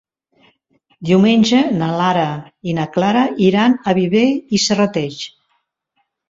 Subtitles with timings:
[1.09, 2.23] Diumenge na Lara
[2.71, 4.25] i na Clara iran a Viver
[4.59, 5.21] i Serrateix.